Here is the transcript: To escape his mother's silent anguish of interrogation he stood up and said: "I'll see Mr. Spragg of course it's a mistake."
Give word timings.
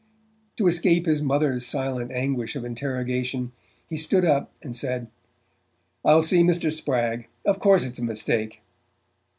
To 0.57 0.65
escape 0.65 1.05
his 1.05 1.21
mother's 1.21 1.63
silent 1.63 2.11
anguish 2.11 2.55
of 2.55 2.65
interrogation 2.65 3.51
he 3.87 3.97
stood 3.97 4.25
up 4.25 4.51
and 4.63 4.75
said: 4.75 5.11
"I'll 6.03 6.23
see 6.23 6.41
Mr. 6.41 6.71
Spragg 6.73 7.27
of 7.45 7.59
course 7.59 7.83
it's 7.83 7.99
a 7.99 8.03
mistake." 8.03 8.63